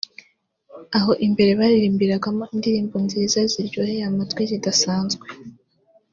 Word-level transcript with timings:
aho 0.97 1.11
imbere 1.25 1.51
baririmbiragamo 1.59 2.43
indirimbo 2.53 2.95
nziza 3.05 3.39
ziryoheye 3.51 4.03
amatwi 4.09 4.41
zidasanzwe 4.51 5.25